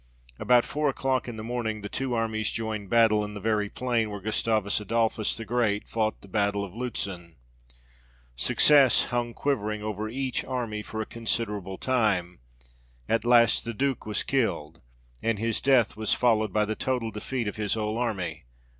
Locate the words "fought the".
5.87-6.27